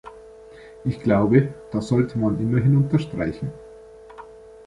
[0.83, 3.53] Ich glaube, das sollte man immerhin unterstreichen.